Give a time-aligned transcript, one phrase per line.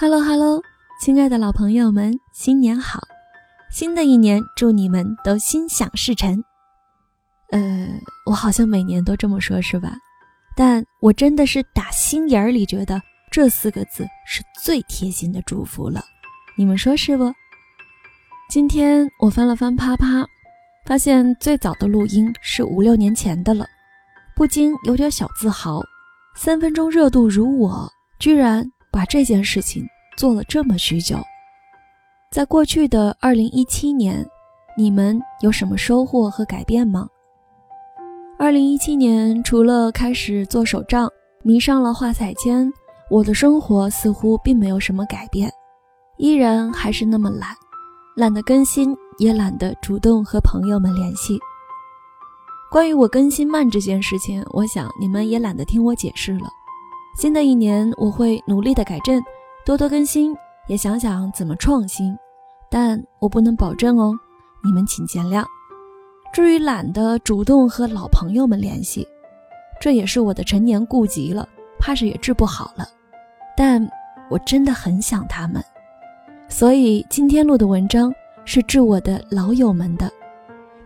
[0.00, 0.62] Hello Hello，
[0.98, 3.02] 亲爱的老朋友们，新年好！
[3.70, 6.42] 新的一年，祝你们都心想事成。
[7.50, 7.86] 呃，
[8.24, 9.92] 我好像每年都这么说，是吧？
[10.56, 12.98] 但我真的是打心眼里觉得
[13.30, 16.02] 这四个字是最贴心的祝福了。
[16.56, 17.30] 你们说是不？
[18.48, 20.26] 今天我翻了翻啪啪，
[20.86, 23.66] 发现最早的录音是五六年前的了，
[24.34, 25.82] 不禁有点小自豪。
[26.34, 27.86] 三分钟热度如我，
[28.18, 29.86] 居然把这件事情
[30.16, 31.18] 做了这么许久。
[32.30, 34.24] 在过去的二零一七年，
[34.76, 37.08] 你们有什么收获和改变吗？
[38.38, 41.10] 二零一七年，除了开始做手账，
[41.42, 42.72] 迷上了画彩铅，
[43.10, 45.50] 我的生活似乎并没有什么改变，
[46.16, 47.50] 依然还是那么懒，
[48.16, 51.38] 懒得更新，也懒得主动和朋友们联系。
[52.70, 56.48] 关于我更新慢这件事情，我想你们也懒得听我解释了。
[57.16, 59.22] 新的一年，我会努力的改正，
[59.66, 60.34] 多多更新，
[60.68, 62.16] 也想想怎么创新，
[62.70, 64.12] 但我不能保证哦，
[64.64, 65.44] 你们请见谅。
[66.32, 69.06] 至于懒得主动和老朋友们联系，
[69.80, 71.46] 这也是我的陈年痼疾了，
[71.78, 72.86] 怕是也治不好了。
[73.56, 73.86] 但
[74.30, 75.62] 我真的很想他们，
[76.48, 80.10] 所以今天录的文章是致我的老友们的，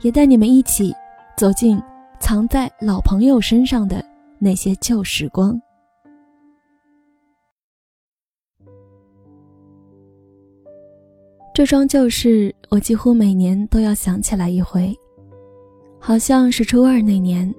[0.00, 0.92] 也带你们一起
[1.36, 1.80] 走进
[2.18, 4.04] 藏在老朋友身上的
[4.38, 5.60] 那些旧时光。
[11.54, 14.92] 这桩旧事，我几乎每年都要想起来一回。
[16.00, 17.54] 好像是初二那年，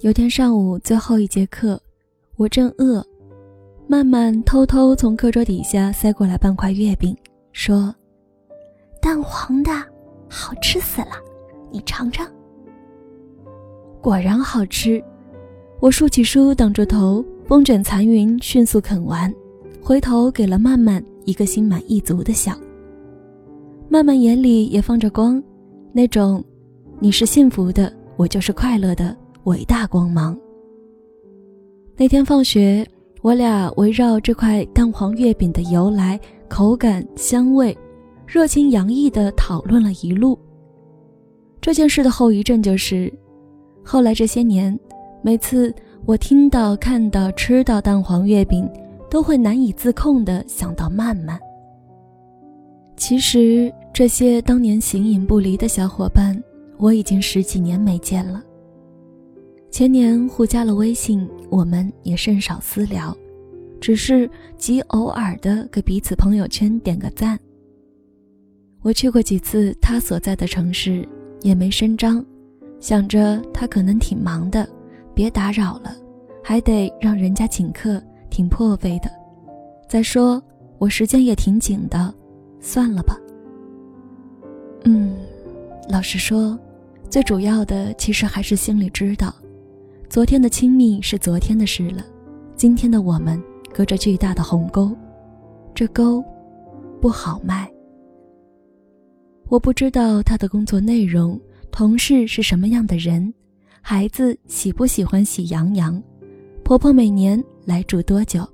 [0.00, 1.80] 有天上午最后一节课，
[2.34, 3.00] 我正饿，
[3.86, 7.16] 曼曼偷偷从课桌底下塞过来半块月饼，
[7.52, 7.94] 说
[9.00, 9.70] ：“蛋黄的，
[10.28, 11.12] 好吃死了，
[11.70, 12.26] 你尝尝。”
[14.02, 15.00] 果然好吃，
[15.78, 19.32] 我竖起书挡住头，风卷残云，迅速啃完，
[19.80, 22.52] 回头给了曼曼一个心满意足的笑。
[23.90, 25.42] 曼曼眼里也放着光，
[25.92, 26.44] 那种。
[27.00, 30.38] 你是幸福的，我就是快乐的伟大光芒。
[31.96, 32.86] 那天放学，
[33.22, 37.76] 我俩围绕这块蛋黄月饼的由来、口感、香味，
[38.26, 40.38] 热情洋溢地讨论了一路。
[41.60, 43.10] 这件事的后遗症就是，
[43.82, 44.78] 后来这些年，
[45.22, 45.74] 每次
[46.04, 48.68] 我听到、看到、吃到蛋黄月饼，
[49.08, 51.40] 都会难以自控地想到曼曼。
[52.96, 56.40] 其实，这些当年形影不离的小伙伴。
[56.76, 58.40] 我已经十几年没见了。
[59.72, 63.12] 前年互加了微信，我们也甚少私聊，
[63.80, 67.36] 只是极偶尔的给彼此朋友圈点个赞。
[68.82, 71.04] 我去过几次他所在的城市，
[71.42, 72.24] 也没声张，
[72.78, 74.64] 想着他可能挺忙的，
[75.12, 75.92] 别打扰了，
[76.40, 78.00] 还得让人家请客，
[78.30, 79.10] 挺破费的。
[79.88, 80.40] 再说
[80.78, 82.14] 我时间也挺紧的，
[82.60, 83.18] 算了吧。
[84.84, 85.16] 嗯，
[85.88, 86.58] 老实说。
[87.10, 89.34] 最主要的，其实还是心里知道，
[90.10, 92.04] 昨天的亲密是昨天的事了，
[92.54, 94.94] 今天的我们隔着巨大的鸿沟，
[95.74, 96.22] 这沟
[97.00, 97.66] 不好迈。
[99.48, 101.40] 我不知道他的工作内容，
[101.70, 103.32] 同事是什么样的人，
[103.80, 106.02] 孩子喜不喜欢喜羊羊，
[106.62, 108.46] 婆婆每年来住多久，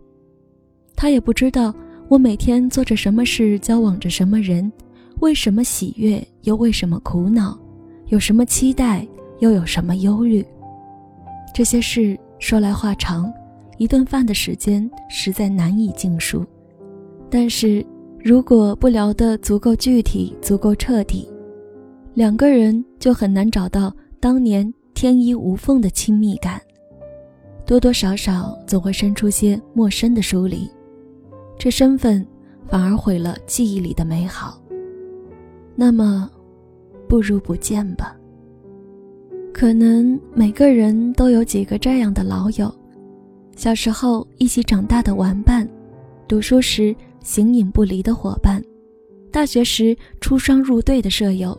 [0.95, 1.75] 他也不知道
[2.07, 4.73] 我每天做着什么事，交往着什么人，
[5.21, 7.59] 为什么喜悦，又为什么苦恼。
[8.09, 9.07] 有什么期待，
[9.39, 10.45] 又有什么忧虑？
[11.55, 13.33] 这些事说来话长，
[13.79, 16.45] 一顿饭的时间实在难以尽述。
[17.31, 17.85] 但是，
[18.23, 21.29] 如果不聊得足够具体、足够彻底，
[22.13, 26.61] 两个人就很难找到当年天衣无缝的亲密感，
[27.65, 30.69] 多多少少总会生出些陌生的疏离。
[31.59, 32.25] 这身份
[32.69, 34.61] 反而毁了记忆里的美好。
[35.75, 36.31] 那么。
[37.07, 38.17] 不如不见吧。
[39.53, 42.75] 可能每个人都有几个这样的老友：
[43.55, 45.69] 小时候一起长大的玩伴，
[46.27, 48.61] 读书时形影不离的伙伴，
[49.31, 51.57] 大学时出双入对的舍友，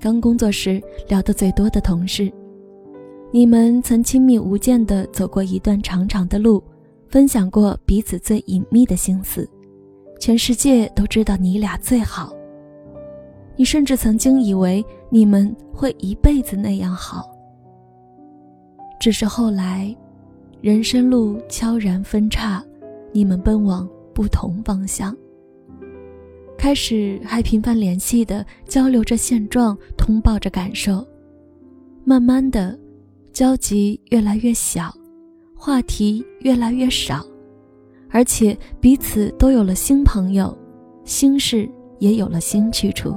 [0.00, 2.32] 刚工作时聊得最多的同事。
[3.30, 6.62] 你们曾亲密无间地走过一段长长的路，
[7.08, 9.46] 分享过彼此最隐秘的心思，
[10.20, 12.32] 全世界都知道你俩最好。
[13.56, 17.30] 你甚至曾经以为你们会一辈子那样好，
[19.00, 19.94] 只是后来，
[20.60, 22.64] 人生路悄然分岔，
[23.12, 25.16] 你们奔往不同方向。
[26.56, 31.06] 开始还频繁联系的交流着现状，通报着感受，
[32.04, 32.76] 慢慢的，
[33.32, 34.92] 交集越来越小，
[35.54, 37.24] 话题越来越少，
[38.08, 40.56] 而且彼此都有了新朋友，
[41.04, 41.68] 心事
[41.98, 43.14] 也有了新去处。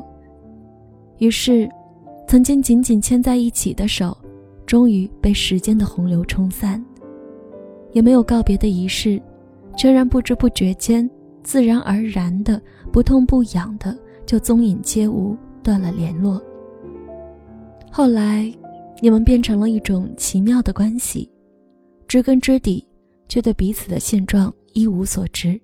[1.19, 1.69] 于是，
[2.27, 4.15] 曾经紧紧牵在一起的手，
[4.65, 6.83] 终于被时间的洪流冲散。
[7.93, 9.19] 也没有告别的仪式，
[9.75, 11.09] 全然不知不觉间，
[11.41, 12.61] 自然而然的，
[12.91, 16.39] 不痛不痒的，就踪影皆无，断了联络。
[17.89, 18.53] 后来，
[19.01, 21.27] 你们变成了一种奇妙的关系，
[22.07, 22.85] 知根知底，
[23.27, 25.59] 却对彼此的现状一无所知。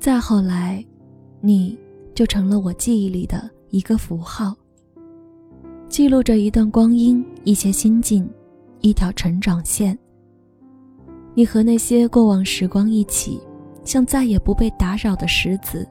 [0.00, 0.84] 再后来，
[1.40, 1.78] 你
[2.14, 4.54] 就成了我记忆里的一个符号，
[5.88, 8.24] 记录着一段光阴，一些心境，
[8.82, 9.98] 一条成长线。
[11.34, 13.40] 你和那些过往时光一起，
[13.84, 15.84] 像再也不被打扰的石子，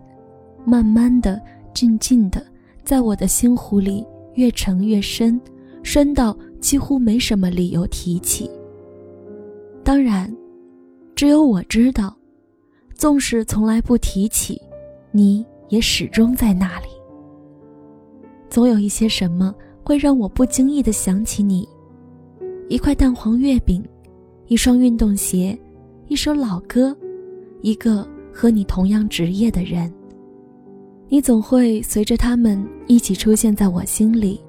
[0.63, 1.41] 慢慢的、
[1.73, 2.41] 静静的，
[2.85, 4.05] 在我的心湖里。
[4.35, 5.39] 越沉越深，
[5.83, 8.49] 深到几乎没什么理由提起。
[9.83, 10.33] 当然，
[11.15, 12.15] 只有我知道，
[12.95, 14.59] 纵使从来不提起，
[15.11, 16.87] 你也始终在那里。
[18.53, 19.51] 总有一些什么
[19.83, 21.67] 会让我不经意的想起你：
[22.69, 23.83] 一块蛋黄月饼，
[24.45, 25.59] 一双运动鞋，
[26.07, 26.95] 一首老歌，
[27.63, 29.91] 一个和你同样职业的人。
[31.09, 34.39] 你总会随着他们一起出现在我心里，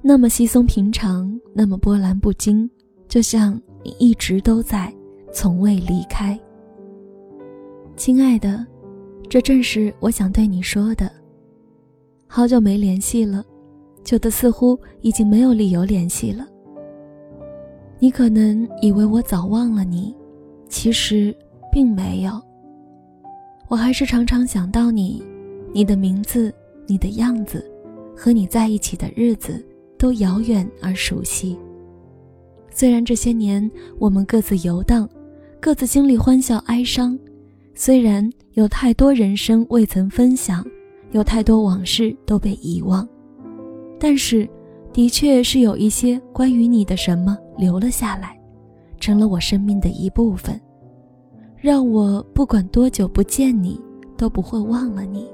[0.00, 2.70] 那么稀松平常，那么波澜不惊，
[3.08, 4.94] 就像你一直都在，
[5.32, 6.38] 从未离开。
[7.96, 8.64] 亲爱的，
[9.28, 11.17] 这正是我想对你说的。
[12.30, 13.42] 好久没联系了，
[14.04, 16.46] 久得似乎已经没有理由联系了。
[17.98, 20.14] 你可能以为我早忘了你，
[20.68, 21.34] 其实
[21.72, 22.40] 并没有。
[23.66, 25.22] 我还是常常想到你。
[25.72, 26.52] 你的名字，
[26.86, 27.64] 你的样子，
[28.16, 29.62] 和你在一起的日子，
[29.98, 31.58] 都遥远而熟悉。
[32.70, 35.08] 虽然这些年我们各自游荡，
[35.60, 37.18] 各自经历欢笑哀伤，
[37.74, 40.64] 虽然有太多人生未曾分享，
[41.12, 43.08] 有太多往事都被遗忘，
[43.98, 44.48] 但是，
[44.92, 48.38] 的确是有一些关于你的什么留了下来，
[49.00, 50.60] 成了我生命的一部分，
[51.56, 53.80] 让我不管多久不见你，
[54.16, 55.26] 都不会忘了你。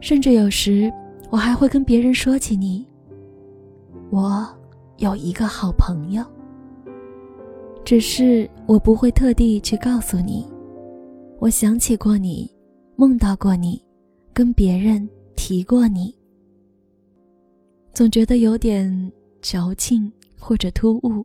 [0.00, 0.92] 甚至有时，
[1.30, 2.86] 我还会跟别人说起你。
[4.10, 4.46] 我
[4.98, 6.22] 有一个好朋友，
[7.84, 10.46] 只是我不会特地去告诉你。
[11.40, 12.48] 我想起过你，
[12.96, 13.82] 梦到过你，
[14.34, 16.14] 跟别人提过你。
[17.92, 21.24] 总觉得有点矫情或者突兀，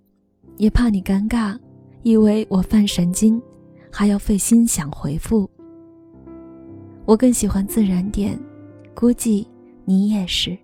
[0.57, 1.57] 也怕你尴尬，
[2.03, 3.41] 以为我犯神经，
[3.91, 5.49] 还要费心想回复。
[7.05, 8.39] 我更喜欢自然点。
[8.93, 9.47] 估计
[9.85, 10.55] 你也是。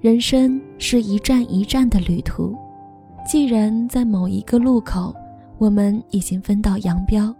[0.00, 2.56] 人生是一站一站的旅途，
[3.28, 5.12] 既然在某一个路口，
[5.58, 7.34] 我们已经分道扬镳，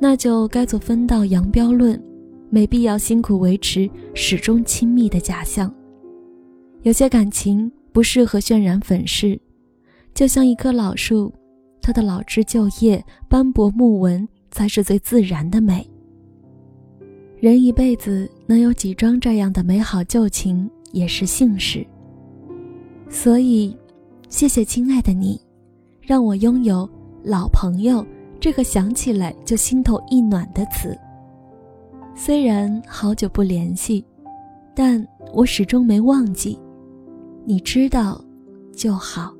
[0.00, 2.02] 那就该做分道扬镳论，
[2.50, 5.72] 没必要辛苦维持始终亲密的假象。
[6.82, 9.38] 有些感情不适合渲染粉饰，
[10.14, 11.32] 就像一棵老树，
[11.82, 15.88] 它的老枝旧叶、斑驳木纹，才是最自然的美。
[17.38, 21.86] 人一辈子能有几桩这样的美好旧情，也是幸事。
[23.08, 23.76] 所以，
[24.28, 25.40] 谢谢亲爱的你，
[26.00, 26.88] 让我拥有
[27.22, 28.04] “老朋友”
[28.40, 30.98] 这个想起来就心头一暖的词。
[32.20, 34.04] 虽然好久不联系，
[34.74, 36.58] 但我始终没忘记。
[37.46, 38.20] 你知道，
[38.74, 39.32] 就好。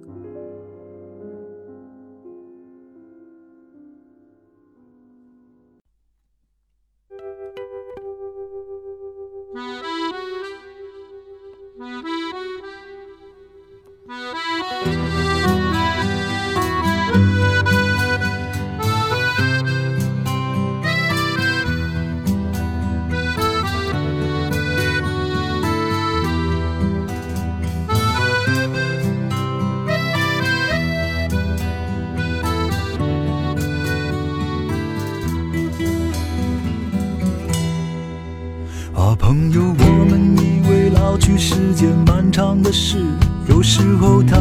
[43.49, 44.37] 有时候它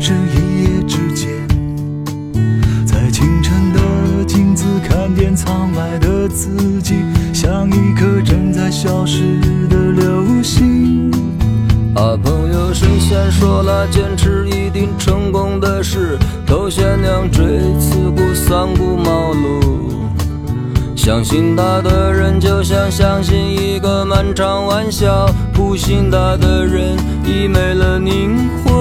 [0.00, 1.28] 是一夜之间。
[2.86, 6.94] 在清晨的镜子看见苍白的自己，
[7.32, 11.10] 像一颗正在消失的流星。
[11.94, 16.16] 啊，朋友，神仙说了，坚持一定成功的事，
[16.46, 17.44] 头悬梁锥
[17.80, 19.58] 刺股三顾茅庐。
[20.94, 28.74] 相信他的人，就像相信一个漫长玩笑；不信他的人，已没了灵魂。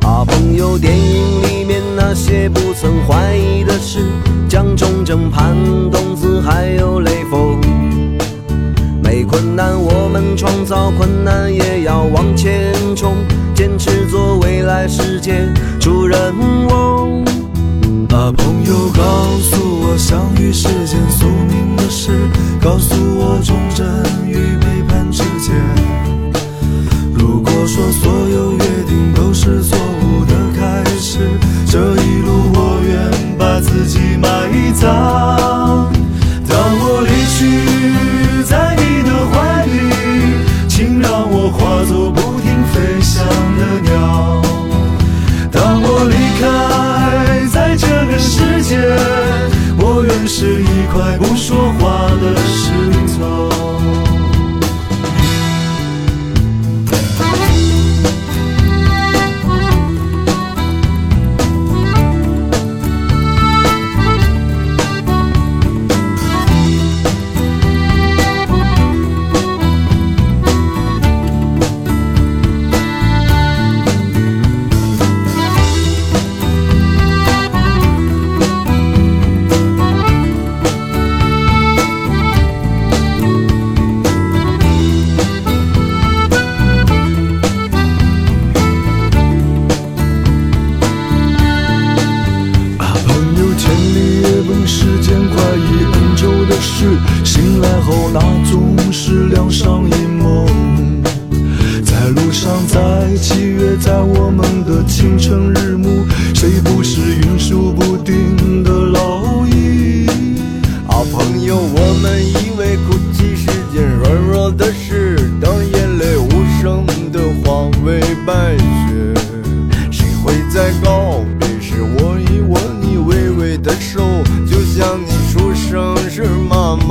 [0.00, 0.76] 啊，朋友。
[0.76, 4.00] 电影里面那些不曾怀疑的事，
[4.48, 5.54] 蒋中正、潘
[5.92, 7.60] 冬子还有雷锋。
[9.00, 13.14] 没困难，我们创造困难，也要往前冲，
[13.54, 15.46] 坚持做未来世界
[15.78, 16.18] 主人
[16.68, 17.03] 翁。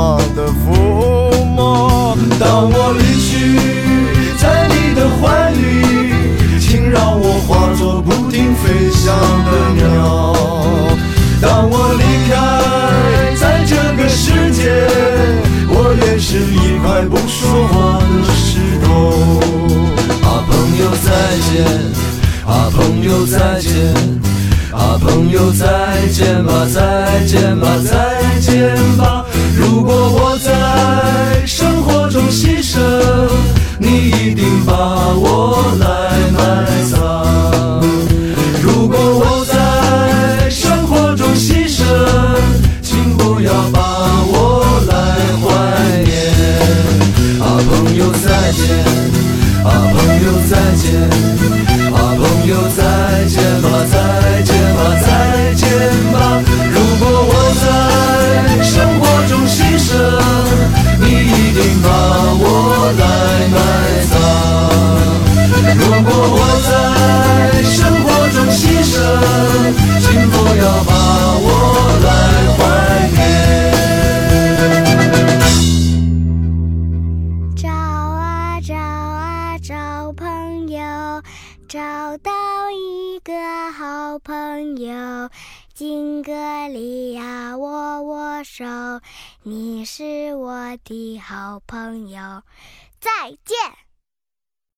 [0.04, 0.68] 妈的抚
[1.56, 2.18] 摸？
[2.38, 3.32] 当我离去，
[4.38, 5.64] 在你的怀里，
[6.60, 9.82] 请让我化作不停飞翔的鸟。
[11.42, 12.36] 当我离开，
[13.40, 14.62] 在这个世界，
[15.70, 18.90] 我愿是一块不说话的石头。
[20.28, 21.08] 啊，朋友再
[21.48, 21.54] 见，
[22.46, 23.72] 啊，朋友再见，
[24.74, 25.64] 啊，朋友再
[26.12, 29.23] 见吧，再见吧，再见吧。
[29.64, 32.80] 如果我在生活中牺牲，
[33.80, 34.74] 你一定把
[35.16, 35.86] 我来
[36.32, 36.40] 埋
[36.92, 37.00] 葬。
[38.62, 41.84] 如果我在生活中牺牲，
[42.82, 43.80] 请不要把
[44.28, 44.36] 我
[89.44, 92.44] 你是我的好朋友，
[93.00, 93.83] 再见。